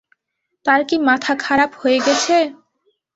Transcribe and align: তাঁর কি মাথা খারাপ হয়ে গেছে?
তাঁর 0.65 0.81
কি 0.89 0.95
মাথা 1.07 1.33
খারাপ 1.45 1.71
হয়ে 1.81 1.99
গেছে? 2.05 2.35